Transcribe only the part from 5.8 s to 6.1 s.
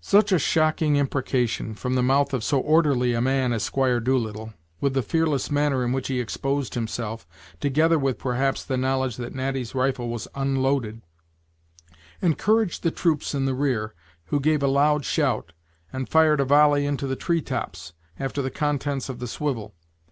in which